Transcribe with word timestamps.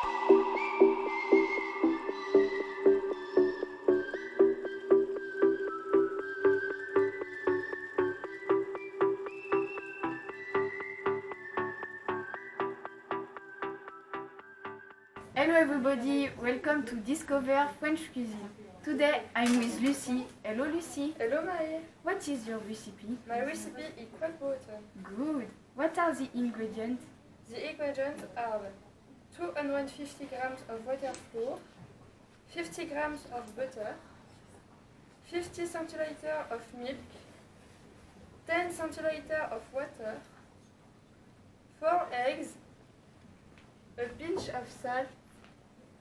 Hello 0.00 0.10
everybody, 15.54 16.30
welcome 16.40 16.84
to 16.84 16.94
Discover 16.96 17.68
French 17.80 18.12
Cuisine. 18.12 18.36
Today 18.84 19.22
I'm 19.34 19.58
with 19.58 19.80
Lucie. 19.80 20.26
Hello 20.44 20.64
Lucie. 20.64 21.14
Hello 21.18 21.42
Marie, 21.44 21.80
What 22.04 22.28
is 22.28 22.46
your 22.46 22.58
recipe? 22.58 23.18
my 23.26 23.40
recipe 23.40 23.82
is 23.96 24.06
water. 24.40 24.58
Good. 25.02 25.48
What 25.74 25.98
are 25.98 26.14
the 26.14 26.28
ingredients? 26.34 27.04
The 27.50 27.70
ingredients 27.70 28.22
are 28.36 28.60
250 29.38 30.24
grams 30.24 30.60
of 30.68 30.84
water 30.84 31.12
flour, 31.30 31.58
50 32.48 32.86
grams 32.86 33.20
of 33.32 33.54
butter, 33.54 33.94
50 35.30 35.62
centiliters 35.62 36.50
of 36.50 36.60
milk, 36.76 36.96
10 38.48 38.72
centiliters 38.72 39.52
of 39.52 39.62
water, 39.72 40.16
4 41.78 42.08
eggs, 42.12 42.48
a 43.96 44.06
pinch 44.18 44.48
of 44.48 44.68
salt, 44.82 45.06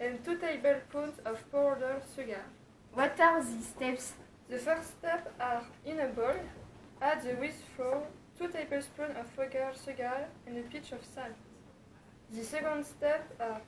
and 0.00 0.24
2 0.24 0.38
tablespoons 0.38 1.18
of 1.26 1.52
powdered 1.52 2.02
sugar. 2.16 2.44
What 2.94 3.20
are 3.20 3.44
the 3.44 3.62
steps? 3.62 4.14
The 4.48 4.56
first 4.56 4.98
step 4.98 5.34
are 5.38 5.62
in 5.84 6.00
a 6.00 6.06
bowl, 6.06 6.40
add 7.02 7.22
the 7.22 7.34
wheat 7.34 7.56
flour, 7.76 8.06
2 8.38 8.48
tablespoons 8.48 9.16
of 9.18 9.36
powdered 9.36 9.74
sugar 9.84 10.28
and 10.46 10.56
a 10.56 10.62
pinch 10.62 10.92
of 10.92 11.04
salt. 11.14 11.36
The 12.34 12.44
second 12.44 12.84
step 12.84 13.34
are 13.40 13.60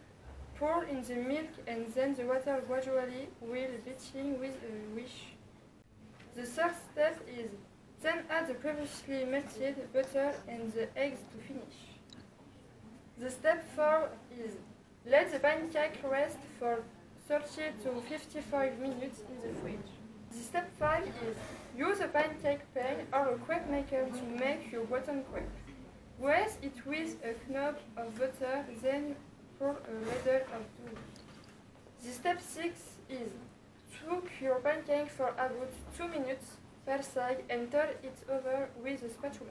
pour 0.56 0.84
in 0.84 1.02
the 1.02 1.14
milk 1.14 1.48
and 1.66 1.86
then 1.94 2.14
the 2.14 2.24
water 2.24 2.62
gradually 2.66 3.28
while 3.40 3.74
beating 3.84 4.38
with 4.38 4.56
a 4.62 4.94
whisk. 4.94 5.32
The 6.34 6.42
third 6.42 6.74
step 6.92 7.18
is 7.26 7.50
then 8.02 8.24
add 8.30 8.48
the 8.48 8.54
previously 8.54 9.24
melted 9.24 9.76
butter 9.92 10.34
and 10.48 10.72
the 10.72 10.88
eggs 10.96 11.20
to 11.32 11.38
finish. 11.46 11.78
The 13.18 13.30
step 13.30 13.64
4 13.76 14.08
is 14.44 14.52
let 15.06 15.32
the 15.32 15.38
pancake 15.38 15.98
rest 16.04 16.38
for 16.58 16.82
30 17.28 17.72
to 17.84 18.00
55 18.08 18.78
minutes 18.78 19.20
in 19.20 19.48
the 19.48 19.60
fridge. 19.60 19.90
The 20.30 20.38
step 20.38 20.70
5 20.78 21.04
is 21.06 21.36
use 21.76 22.00
a 22.00 22.08
pancake 22.08 22.60
pan 22.74 23.06
or 23.12 23.34
a 23.34 23.38
cake 23.46 23.68
maker 23.70 24.06
to 24.06 24.22
make 24.38 24.72
your 24.72 24.84
button 24.84 25.24
cake. 25.34 25.69
Grease 26.20 26.58
it 26.60 26.86
with 26.86 27.16
a 27.24 27.52
knob 27.52 27.76
of 27.96 28.18
butter, 28.18 28.66
then 28.82 29.16
pour 29.58 29.70
a 29.70 29.92
ladle 30.06 30.42
of 30.54 30.62
dough. 30.76 31.00
The 32.04 32.12
step 32.12 32.42
6 32.42 32.78
is 33.08 33.30
cook 34.06 34.28
your 34.40 34.56
pancake 34.56 35.10
for 35.10 35.28
about 35.28 35.72
2 35.96 36.08
minutes 36.08 36.56
per 36.86 37.00
side 37.00 37.44
and 37.48 37.70
turn 37.72 37.90
it 38.02 38.18
over 38.28 38.68
with 38.82 39.02
a 39.02 39.08
spatula. 39.08 39.50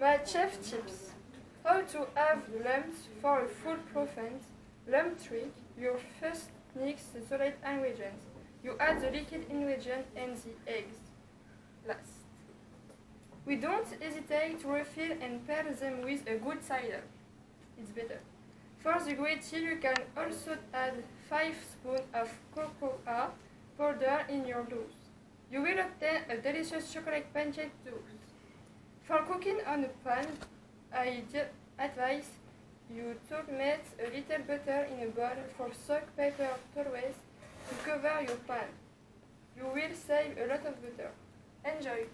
My 0.00 0.20
chef 0.24 0.62
tips. 0.62 1.10
How 1.64 1.80
to 1.80 2.06
have 2.14 2.50
the 2.52 2.62
lumps 2.62 3.08
for 3.20 3.44
a 3.44 3.48
full 3.48 3.78
profit. 3.92 4.40
Lump 4.86 5.22
trick. 5.22 5.52
You 5.76 5.96
first 6.20 6.50
mix 6.76 7.02
the 7.06 7.20
solid 7.28 7.54
ingredients. 7.66 8.24
You 8.62 8.76
add 8.78 9.00
the 9.00 9.10
liquid 9.10 9.46
ingredient 9.50 10.06
and 10.16 10.36
the 10.36 10.72
eggs. 10.72 10.98
Last. 11.86 12.17
We 13.48 13.56
don't 13.56 13.86
hesitate 14.02 14.60
to 14.60 14.68
refill 14.68 15.12
and 15.22 15.46
pair 15.46 15.64
them 15.72 16.02
with 16.02 16.26
a 16.28 16.36
good 16.36 16.62
cider. 16.62 17.02
It's 17.78 17.90
better. 17.90 18.20
For 18.76 19.02
the 19.02 19.14
gravy, 19.14 19.56
you 19.56 19.78
can 19.80 19.96
also 20.14 20.58
add 20.74 21.02
5 21.30 21.54
spoons 21.72 22.02
of 22.12 22.28
cocoa 22.54 22.98
powder 23.78 24.26
in 24.28 24.46
your 24.46 24.64
dough. 24.64 24.92
You 25.50 25.62
will 25.62 25.78
obtain 25.78 26.20
a 26.28 26.36
delicious 26.36 26.92
chocolate 26.92 27.32
pancake 27.32 27.72
dough. 27.86 28.04
For 29.04 29.22
cooking 29.22 29.60
on 29.66 29.84
a 29.84 29.88
pan, 30.06 30.26
I 30.92 31.22
advise 31.78 32.28
you 32.94 33.14
to 33.30 33.36
melt 33.50 33.86
a 33.98 34.10
little 34.14 34.42
butter 34.46 34.88
in 34.92 35.08
a 35.08 35.10
bowl 35.10 35.38
for 35.56 35.70
soak 35.86 36.14
paper 36.18 36.50
towels 36.74 37.16
to 37.70 37.74
cover 37.82 38.20
your 38.28 38.36
pan. 38.46 38.68
You 39.56 39.64
will 39.72 39.94
save 39.94 40.36
a 40.36 40.46
lot 40.48 40.66
of 40.66 40.74
butter. 40.82 41.12
Enjoy! 41.64 42.04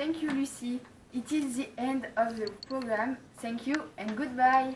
Thank 0.00 0.22
you, 0.22 0.30
Lucie. 0.30 0.80
It 1.12 1.30
is 1.30 1.58
the 1.58 1.68
end 1.76 2.08
of 2.16 2.34
the 2.34 2.50
program. 2.66 3.18
Thank 3.36 3.66
you 3.66 3.74
and 3.98 4.16
goodbye. 4.16 4.74